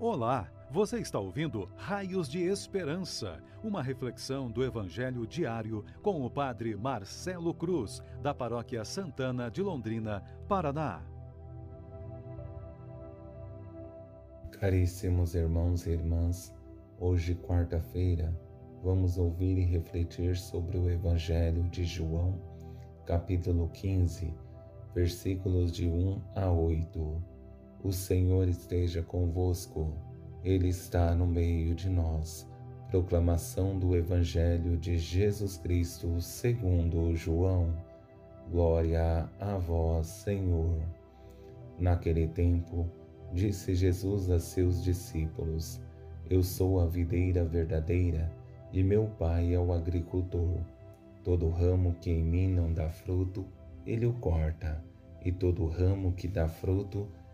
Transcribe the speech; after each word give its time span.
Olá, 0.00 0.50
você 0.72 0.98
está 0.98 1.20
ouvindo 1.20 1.70
Raios 1.76 2.28
de 2.28 2.42
Esperança, 2.42 3.40
uma 3.62 3.80
reflexão 3.80 4.50
do 4.50 4.64
Evangelho 4.64 5.24
diário 5.24 5.84
com 6.02 6.26
o 6.26 6.28
Padre 6.28 6.74
Marcelo 6.74 7.54
Cruz, 7.54 8.02
da 8.20 8.34
Paróquia 8.34 8.84
Santana 8.84 9.48
de 9.48 9.62
Londrina, 9.62 10.20
Paraná. 10.48 11.00
Caríssimos 14.50 15.36
irmãos 15.36 15.86
e 15.86 15.90
irmãs, 15.90 16.52
hoje, 16.98 17.36
quarta-feira, 17.36 18.36
vamos 18.82 19.16
ouvir 19.16 19.58
e 19.58 19.64
refletir 19.64 20.36
sobre 20.36 20.76
o 20.76 20.90
Evangelho 20.90 21.62
de 21.70 21.84
João, 21.84 22.34
capítulo 23.06 23.68
15, 23.68 24.34
versículos 24.92 25.70
de 25.70 25.86
1 25.86 26.20
a 26.34 26.50
8. 26.50 27.33
O 27.84 27.92
Senhor 27.92 28.48
esteja 28.48 29.02
convosco, 29.02 29.92
Ele 30.42 30.68
está 30.68 31.14
no 31.14 31.26
meio 31.26 31.74
de 31.74 31.90
nós. 31.90 32.48
Proclamação 32.88 33.78
do 33.78 33.94
Evangelho 33.94 34.78
de 34.78 34.96
Jesus 34.96 35.58
Cristo 35.58 36.18
segundo 36.18 37.14
João. 37.14 37.76
Glória 38.50 39.28
a 39.38 39.58
vós, 39.58 40.06
Senhor. 40.06 40.80
Naquele 41.78 42.26
tempo, 42.26 42.88
disse 43.34 43.74
Jesus 43.74 44.30
a 44.30 44.38
seus 44.38 44.82
discípulos: 44.82 45.78
Eu 46.30 46.42
sou 46.42 46.80
a 46.80 46.86
videira 46.86 47.44
verdadeira 47.44 48.32
e 48.72 48.82
meu 48.82 49.10
Pai 49.18 49.52
é 49.52 49.60
o 49.60 49.74
agricultor. 49.74 50.58
Todo 51.22 51.50
ramo 51.50 51.94
que 52.00 52.10
em 52.10 52.24
mim 52.24 52.48
não 52.48 52.72
dá 52.72 52.88
fruto, 52.88 53.44
ele 53.84 54.06
o 54.06 54.14
corta, 54.14 54.82
e 55.22 55.30
todo 55.30 55.66
ramo 55.66 56.12
que 56.12 56.26
dá 56.26 56.48
fruto, 56.48 57.06
ele 57.06 57.23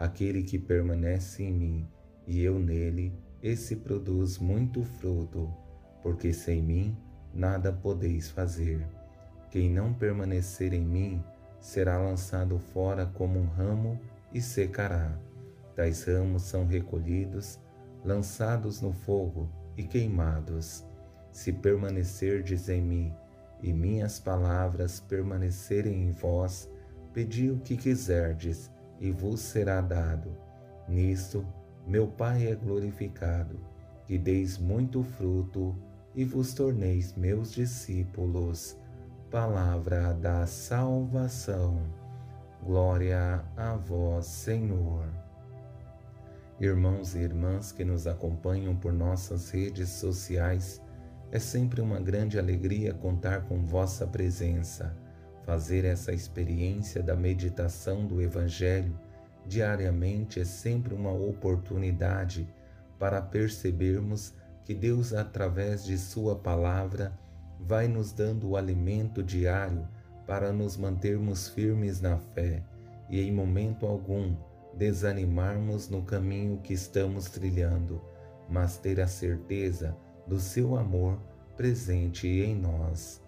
Aquele 0.00 0.42
que 0.42 0.58
permanece 0.58 1.42
em 1.42 1.52
mim 1.52 1.88
e 2.26 2.42
eu 2.42 2.58
nele, 2.58 3.12
esse 3.42 3.76
produz 3.76 4.38
muito 4.38 4.82
fruto, 4.82 5.52
porque 6.02 6.32
sem 6.32 6.62
mim 6.62 6.96
nada 7.34 7.70
podeis 7.70 8.30
fazer. 8.30 8.82
Quem 9.50 9.68
não 9.68 9.92
permanecer 9.92 10.72
em 10.72 10.80
mim 10.80 11.22
será 11.60 11.98
lançado 11.98 12.58
fora 12.58 13.04
como 13.04 13.38
um 13.38 13.44
ramo 13.44 14.00
e 14.32 14.40
secará. 14.40 15.18
Tais 15.76 16.04
ramos 16.04 16.44
são 16.44 16.66
recolhidos, 16.66 17.60
lançados 18.02 18.80
no 18.80 18.94
fogo 18.94 19.50
e 19.76 19.82
queimados. 19.82 20.82
Se 21.30 21.52
permanecerdes 21.52 22.70
em 22.70 22.80
mim 22.80 23.12
e 23.62 23.70
minhas 23.70 24.18
palavras 24.18 24.98
permanecerem 24.98 26.04
em 26.04 26.10
vós, 26.10 26.70
pedi 27.12 27.50
o 27.50 27.58
que 27.58 27.76
quiserdes 27.76 28.70
e 29.00 29.10
vos 29.10 29.40
será 29.40 29.80
dado. 29.80 30.36
Nisto, 30.86 31.44
meu 31.86 32.06
Pai 32.06 32.46
é 32.46 32.54
glorificado, 32.54 33.58
que 34.06 34.18
deis 34.18 34.58
muito 34.58 35.02
fruto 35.02 35.74
e 36.14 36.24
vos 36.24 36.52
torneis 36.52 37.14
meus 37.16 37.52
discípulos. 37.52 38.76
Palavra 39.30 40.12
da 40.12 40.46
salvação. 40.46 41.82
Glória 42.62 43.42
a 43.56 43.74
vós, 43.76 44.26
Senhor. 44.26 45.08
Irmãos 46.60 47.14
e 47.14 47.20
irmãs 47.20 47.72
que 47.72 47.84
nos 47.84 48.06
acompanham 48.06 48.76
por 48.76 48.92
nossas 48.92 49.50
redes 49.50 49.88
sociais, 49.88 50.82
é 51.32 51.38
sempre 51.38 51.80
uma 51.80 51.98
grande 51.98 52.38
alegria 52.38 52.92
contar 52.92 53.46
com 53.46 53.64
vossa 53.64 54.06
presença 54.06 54.94
Fazer 55.50 55.84
essa 55.84 56.12
experiência 56.12 57.02
da 57.02 57.16
meditação 57.16 58.06
do 58.06 58.22
Evangelho 58.22 58.96
diariamente 59.44 60.38
é 60.38 60.44
sempre 60.44 60.94
uma 60.94 61.10
oportunidade 61.10 62.48
para 63.00 63.20
percebermos 63.20 64.32
que 64.64 64.72
Deus, 64.72 65.12
através 65.12 65.84
de 65.84 65.98
Sua 65.98 66.36
palavra, 66.36 67.18
vai 67.58 67.88
nos 67.88 68.12
dando 68.12 68.50
o 68.50 68.56
alimento 68.56 69.24
diário 69.24 69.88
para 70.24 70.52
nos 70.52 70.76
mantermos 70.76 71.48
firmes 71.48 72.00
na 72.00 72.16
fé 72.16 72.62
e, 73.08 73.20
em 73.20 73.32
momento 73.32 73.86
algum, 73.86 74.36
desanimarmos 74.72 75.88
no 75.88 76.02
caminho 76.02 76.58
que 76.58 76.74
estamos 76.74 77.24
trilhando, 77.24 78.00
mas 78.48 78.76
ter 78.76 79.00
a 79.00 79.08
certeza 79.08 79.96
do 80.28 80.38
Seu 80.38 80.76
amor 80.76 81.18
presente 81.56 82.28
em 82.28 82.54
nós. 82.54 83.20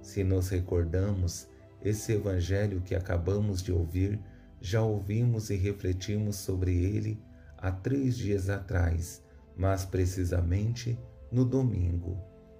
Se 0.00 0.24
nos 0.24 0.48
recordamos, 0.48 1.54
esse 1.88 2.12
evangelho 2.12 2.80
que 2.80 2.96
acabamos 2.96 3.62
de 3.62 3.70
ouvir, 3.70 4.18
já 4.60 4.82
ouvimos 4.82 5.50
e 5.50 5.56
refletimos 5.56 6.34
sobre 6.34 6.74
ele 6.74 7.22
há 7.56 7.70
três 7.70 8.16
dias 8.16 8.48
atrás, 8.48 9.22
mas 9.56 9.84
precisamente 9.84 10.98
no 11.30 11.44
domingo. 11.44 12.18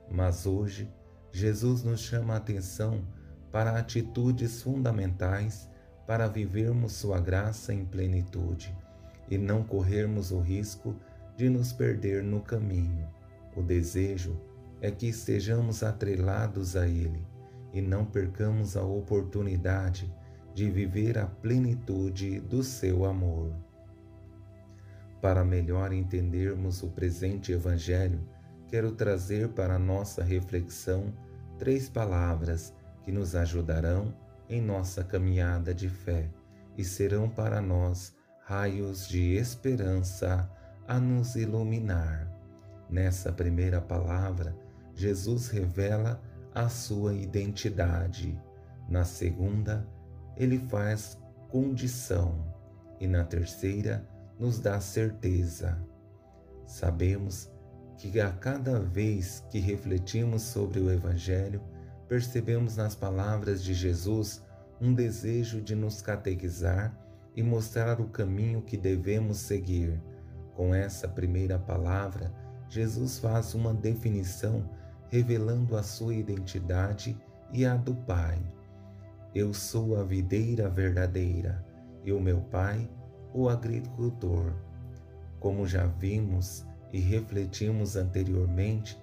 Mas 0.09 0.47
hoje, 0.47 0.89
Jesus 1.33 1.83
nos 1.83 2.03
chama 2.03 2.35
a 2.35 2.37
atenção 2.37 3.05
para 3.51 3.77
atitudes 3.77 4.63
fundamentais 4.63 5.69
para 6.07 6.29
vivermos 6.29 6.93
Sua 6.93 7.19
graça 7.19 7.75
em 7.75 7.85
plenitude 7.85 8.73
e 9.29 9.37
não 9.37 9.65
corrermos 9.65 10.31
o 10.31 10.39
risco 10.39 10.95
de 11.37 11.51
nos 11.51 11.73
perder 11.73 12.23
no 12.23 12.41
caminho. 12.41 13.09
O 13.57 13.63
desejo 13.63 14.41
é 14.81 14.89
que 14.89 15.09
estejamos 15.09 15.83
atrelados 15.83 16.77
a 16.77 16.87
Ele 16.87 17.36
e 17.77 17.83
não 17.83 18.07
percamos 18.07 18.75
a 18.75 18.83
oportunidade 18.83 20.11
de 20.55 20.71
viver 20.71 21.19
a 21.19 21.27
plenitude 21.27 22.41
do 22.41 22.63
seu 22.63 23.05
amor. 23.05 23.53
Para 25.21 25.45
melhor 25.45 25.93
entendermos 25.93 26.83
o 26.83 26.89
presente 26.89 27.53
Evangelho, 27.53 28.27
quero 28.67 28.93
trazer 28.93 29.51
para 29.51 29.79
nossa 29.79 30.25
reflexão 30.25 31.13
três 31.59 31.87
palavras 31.87 32.73
que 33.03 33.13
nos 33.13 33.37
ajudarão 33.37 34.15
em 34.49 34.63
nossa 34.63 35.05
caminhada 35.05 35.75
de 35.75 35.91
fé 35.91 36.31
e 36.79 36.83
serão 36.85 37.29
para 37.29 37.61
nós 37.61 38.17
raios 38.43 39.07
de 39.07 39.35
esperança 39.35 40.51
a 40.89 40.99
nos 40.99 41.37
iluminar. 41.37 42.27
Nessa 42.89 43.31
primeira 43.31 43.83
palavra, 43.83 44.57
Jesus 44.95 45.49
revela 45.49 46.19
a 46.57 46.71
sua 46.71 47.13
identidade. 47.13 48.41
Na 48.89 49.05
segunda, 49.05 49.87
ele 50.39 50.59
faz 50.59 51.19
condição. 51.51 52.51
E 52.99 53.07
na 53.07 53.25
terceira, 53.25 54.09
nos 54.39 54.59
dá 54.59 54.81
certeza. 54.81 55.79
Sabemos 56.67 57.53
que 57.99 58.19
a 58.19 58.31
cada 58.31 58.81
vez 58.81 59.45
que 59.51 59.59
refletimos 59.59 60.41
sobre 60.45 60.81
o 60.81 60.91
Evangelho, 60.91 61.61
percebemos 62.09 62.79
nas 62.79 62.95
palavras 62.95 63.63
de 63.63 63.75
Jesus 63.75 64.43
um 64.81 64.95
desejo 64.95 65.61
de 65.61 65.75
nos 65.75 66.01
catequizar 66.01 66.99
e 67.35 67.43
mostrar 67.43 68.01
o 68.01 68.09
caminho 68.09 68.63
que 68.63 68.79
devemos 68.79 69.37
seguir. 69.37 70.01
Com 70.55 70.75
essa 70.75 71.07
primeira 71.07 71.59
palavra, 71.59 72.33
Jesus 72.67 73.19
faz 73.19 73.53
uma 73.53 73.75
definição 73.75 74.67
revelando 75.11 75.77
a 75.77 75.83
sua 75.83 76.15
identidade 76.15 77.17
e 77.53 77.65
a 77.65 77.77
do 77.77 77.95
Pai. 77.95 78.39
Eu 79.35 79.53
sou 79.53 80.01
a 80.01 80.03
videira 80.03 80.69
verdadeira 80.69 81.65
e 82.05 82.13
o 82.13 82.21
meu 82.21 82.41
Pai, 82.41 82.89
o 83.33 83.49
agricultor. 83.49 84.53
Como 85.39 85.67
já 85.67 85.87
vimos 85.87 86.65
e 86.93 87.01
refletimos 87.01 87.97
anteriormente, 87.97 88.99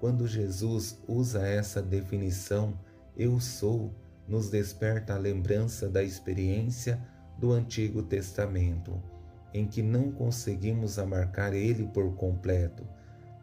quando 0.00 0.26
Jesus 0.26 1.00
usa 1.08 1.46
essa 1.46 1.80
definição, 1.80 2.78
eu 3.16 3.40
sou, 3.40 3.94
nos 4.28 4.50
desperta 4.50 5.14
a 5.14 5.18
lembrança 5.18 5.88
da 5.88 6.02
experiência 6.02 7.00
do 7.38 7.52
Antigo 7.52 8.02
Testamento, 8.02 9.02
em 9.54 9.66
que 9.66 9.82
não 9.82 10.10
conseguimos 10.10 10.98
amarcar 10.98 11.54
ele 11.54 11.86
por 11.86 12.14
completo, 12.14 12.86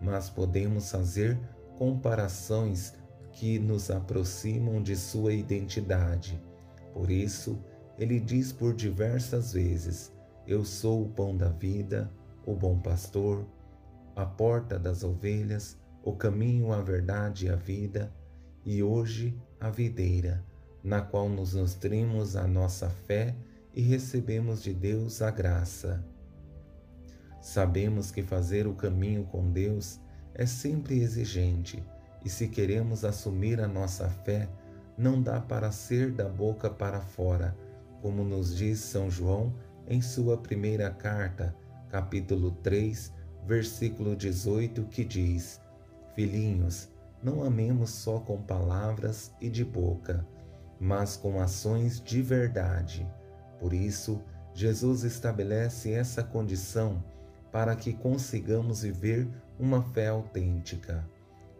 mas 0.01 0.29
podemos 0.29 0.91
fazer 0.91 1.39
comparações 1.83 2.93
que 3.33 3.59
nos 3.59 3.91
aproximam 3.91 4.81
de 4.81 4.95
sua 4.95 5.33
identidade. 5.33 6.41
Por 6.93 7.11
isso, 7.11 7.59
ele 7.99 8.21
diz 8.21 8.53
por 8.53 8.73
diversas 8.73 9.51
vezes: 9.51 10.09
Eu 10.47 10.63
sou 10.63 11.03
o 11.03 11.09
pão 11.09 11.35
da 11.35 11.49
vida, 11.49 12.09
o 12.45 12.55
bom 12.55 12.79
pastor. 12.79 13.45
a 14.15 14.25
porta 14.25 14.79
das 14.79 15.03
ovelhas, 15.03 15.77
o 16.01 16.13
caminho, 16.13 16.71
a 16.71 16.79
verdade 16.81 17.47
e 17.47 17.49
a 17.49 17.55
vida, 17.55 18.13
e 18.63 18.81
hoje 18.81 19.37
a 19.59 19.69
videira, 19.69 20.41
na 20.81 21.01
qual 21.01 21.27
nos 21.27 21.53
nutrimos 21.53 22.37
a 22.37 22.47
nossa 22.47 22.89
fé 22.89 23.35
e 23.73 23.81
recebemos 23.81 24.63
de 24.63 24.73
Deus 24.73 25.21
a 25.21 25.29
graça. 25.31 26.01
Sabemos 27.41 28.09
que 28.09 28.21
fazer 28.21 28.67
o 28.67 28.73
caminho 28.73 29.25
com 29.25 29.51
Deus 29.51 29.99
é 30.35 30.45
sempre 30.45 30.99
exigente, 30.99 31.83
e 32.23 32.29
se 32.29 32.47
queremos 32.47 33.03
assumir 33.03 33.59
a 33.59 33.67
nossa 33.67 34.09
fé, 34.09 34.47
não 34.97 35.21
dá 35.21 35.39
para 35.39 35.71
ser 35.71 36.11
da 36.11 36.29
boca 36.29 36.69
para 36.69 37.01
fora, 37.01 37.55
como 38.01 38.23
nos 38.23 38.55
diz 38.55 38.79
São 38.79 39.09
João 39.09 39.53
em 39.87 40.01
sua 40.01 40.37
primeira 40.37 40.89
carta, 40.89 41.55
capítulo 41.89 42.51
3, 42.63 43.11
versículo 43.45 44.15
18, 44.15 44.83
que 44.85 45.03
diz: 45.03 45.59
Filhinhos, 46.15 46.89
não 47.21 47.43
amemos 47.43 47.89
só 47.89 48.19
com 48.19 48.41
palavras 48.41 49.31
e 49.41 49.49
de 49.49 49.63
boca, 49.63 50.25
mas 50.79 51.15
com 51.15 51.39
ações 51.39 52.01
de 52.01 52.21
verdade. 52.21 53.07
Por 53.59 53.73
isso, 53.73 54.21
Jesus 54.53 55.03
estabelece 55.03 55.91
essa 55.91 56.23
condição 56.23 57.03
para 57.51 57.75
que 57.75 57.93
consigamos 57.93 58.81
viver 58.81 59.27
uma 59.63 59.81
fé 59.81 60.07
autêntica. 60.07 61.07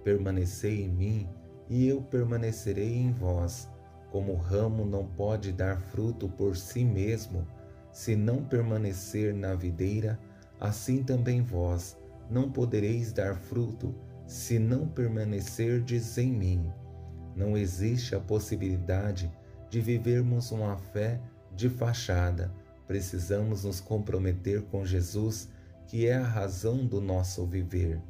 Permanecei 0.04 0.84
em 0.84 0.90
mim 0.90 1.30
e 1.70 1.88
eu 1.88 2.02
permanecerei 2.02 2.98
em 2.98 3.14
vós. 3.14 3.70
Como 4.12 4.34
o 4.34 4.38
ramo 4.38 4.86
não 4.86 5.08
pode 5.08 5.54
dar 5.54 5.80
fruto 5.80 6.28
por 6.28 6.58
si 6.58 6.84
mesmo, 6.84 7.48
se 7.94 8.14
não 8.14 8.44
permanecer 8.44 9.34
na 9.34 9.56
videira, 9.56 10.20
assim 10.60 11.02
também 11.02 11.42
vós 11.42 11.98
não 12.30 12.52
podereis 12.52 13.14
dar 13.14 13.36
fruto 13.36 13.96
se 14.26 14.60
não 14.60 14.86
permanecerdes 14.88 16.18
em 16.18 16.32
mim. 16.32 16.72
Não 17.36 17.58
existe 17.58 18.16
a 18.16 18.20
possibilidade 18.20 19.32
de 19.70 19.80
vivermos 19.80 20.52
uma 20.52 20.76
fé 20.76 21.22
de 21.56 21.70
fachada. 21.70 22.52
Precisamos 22.86 23.64
nos 23.64 23.80
comprometer 23.80 24.62
com 24.64 24.86
Jesus, 24.86 25.50
que 25.94 26.08
é 26.08 26.16
a 26.16 26.24
razão 26.24 26.88
do 26.88 27.00
nosso 27.00 27.46
viver. 27.46 28.02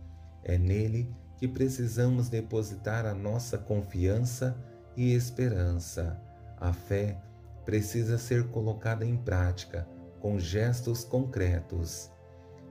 É 0.42 0.58
nele 0.58 1.14
que 1.36 1.50
precisamos 1.50 2.30
depositar 2.30 3.06
a 3.06 3.14
nossa 3.14 3.58
confiança 3.58 4.56
e 4.96 5.14
esperança. 5.14 6.18
A 6.62 6.72
fé 6.72 7.22
precisa 7.66 8.18
ser 8.18 8.48
colocada 8.52 9.06
em 9.06 9.18
prática 9.18 9.86
com 10.22 10.40
gestos 10.40 11.04
concretos. 11.04 12.10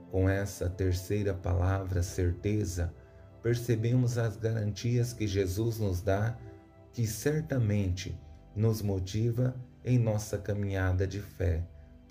Com 0.09 0.27
essa 0.27 0.67
terceira 0.67 1.35
palavra, 1.35 2.01
certeza, 2.01 2.91
percebemos 3.43 4.17
as 4.17 4.35
garantias 4.35 5.13
que 5.13 5.27
Jesus 5.27 5.77
nos 5.77 6.01
dá, 6.01 6.35
que 6.91 7.05
certamente 7.05 8.19
nos 8.55 8.81
motiva 8.81 9.55
em 9.85 9.99
nossa 9.99 10.39
caminhada 10.39 11.05
de 11.05 11.21
fé, 11.21 11.63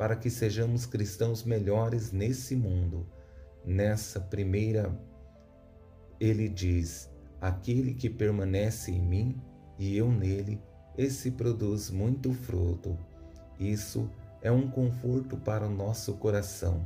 para 0.02 0.16
que 0.16 0.28
sejamos 0.28 0.84
cristãos 0.84 1.44
melhores 1.44 2.10
nesse 2.10 2.56
mundo. 2.56 3.06
Nessa 3.64 4.18
primeira, 4.18 4.92
ele 6.18 6.48
diz: 6.48 7.08
Aquele 7.40 7.94
que 7.94 8.10
permanece 8.10 8.90
em 8.90 9.00
mim 9.00 9.40
e 9.78 9.96
eu 9.96 10.10
nele, 10.10 10.60
esse 10.98 11.30
produz 11.30 11.88
muito 11.88 12.32
fruto. 12.32 12.98
Isso 13.60 14.10
é 14.40 14.50
um 14.50 14.68
conforto 14.68 15.36
para 15.36 15.68
o 15.68 15.70
nosso 15.70 16.14
coração 16.14 16.82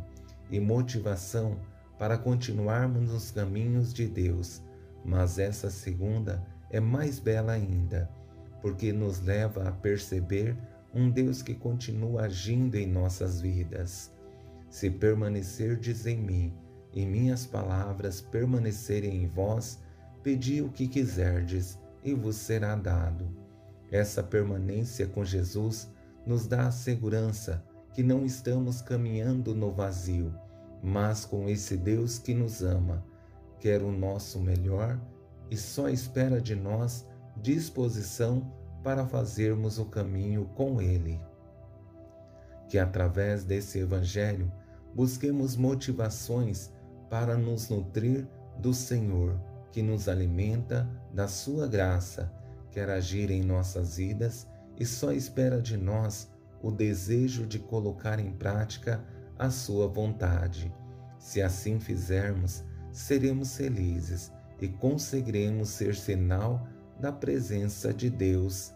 e 0.51 0.61
motivação 0.61 1.59
para 1.99 2.19
continuarmos 2.19 3.11
nos 3.11 3.31
caminhos 3.31 3.95
de 3.95 4.07
Deus, 4.07 4.63
mas 5.03 5.39
essa 5.39 5.71
segunda 5.71 6.47
é 6.69 6.81
mais 6.81 7.19
bela 7.19 7.53
ainda, 7.53 8.11
porque 8.61 8.93
nos 8.93 9.23
leva 9.23 9.67
a 9.67 9.73
perceber 9.73 10.55
um 10.97 11.11
Deus 11.11 11.43
que 11.43 11.55
continua 11.55 12.23
agindo 12.23 12.75
em 12.75 12.87
nossas 12.87 13.39
vidas. 13.39 14.11
Se 14.71 14.89
permanecerdes 14.89 16.07
em 16.07 16.17
mim 16.17 16.55
e 16.91 17.05
minhas 17.05 17.45
palavras 17.45 18.23
permanecerem 18.23 19.25
em 19.25 19.29
vós, 19.29 19.79
pedi 20.23 20.63
o 20.63 20.71
que 20.71 20.89
quiserdes 20.89 21.79
e 22.03 22.15
vos 22.15 22.37
será 22.37 22.75
dado. 22.75 23.29
Essa 23.93 24.23
permanência 24.23 25.07
com 25.07 25.23
Jesus 25.23 25.87
nos 26.25 26.47
dá 26.47 26.69
a 26.69 26.73
segurança 26.73 27.63
que 27.93 28.03
não 28.03 28.25
estamos 28.25 28.81
caminhando 28.81 29.55
no 29.55 29.71
vazio, 29.71 30.35
mas 30.83 31.27
com 31.27 31.47
esse 31.47 31.77
Deus 31.77 32.19
que 32.19 32.33
nos 32.33 32.63
ama, 32.63 33.05
quer 33.61 33.83
o 33.83 33.93
nosso 33.93 34.41
melhor 34.41 34.99
e 35.51 35.59
só 35.59 35.91
espera 35.91 36.41
de 36.41 36.55
nós 36.55 37.07
disposição 37.37 38.51
para 38.87 39.05
fazermos 39.05 39.81
o 39.81 39.87
caminho 39.87 40.45
com 40.55 40.81
Ele. 40.81 41.21
Que 42.69 42.79
através 42.79 43.43
desse 43.43 43.81
Evangelho 43.81 44.49
busquemos 44.95 45.57
motivações 45.57 46.71
para 47.11 47.37
nos 47.37 47.69
nutrir 47.69 48.29
do 48.61 48.73
Senhor, 48.73 49.41
que 49.73 49.83
nos 49.83 50.09
alimenta 50.09 50.89
da 51.13 51.27
Sua 51.27 51.67
graça, 51.67 52.33
quer 52.71 52.89
agir 52.89 53.29
em 53.29 53.43
nossas 53.43 53.97
vidas 53.97 54.47
e 54.79 54.87
só 54.87 55.11
espera 55.11 55.61
de 55.61 55.77
nós 55.77 56.31
o 56.63 56.71
desejo 56.71 57.45
de 57.45 57.59
colocar 57.59 58.21
em 58.21 58.31
prática 58.31 59.05
a 59.37 59.51
sua 59.51 59.89
vontade. 59.89 60.73
Se 61.19 61.43
assim 61.43 61.81
fizermos, 61.81 62.63
seremos 62.93 63.57
felizes 63.57 64.31
e 64.61 64.69
conseguiremos 64.69 65.71
ser 65.71 65.97
sinal 65.97 66.69
da 67.01 67.11
presença 67.11 67.93
de 67.93 68.09
Deus 68.09 68.76